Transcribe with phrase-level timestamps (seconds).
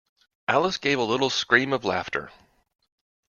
[0.47, 2.31] Alice gave a little scream of laughter.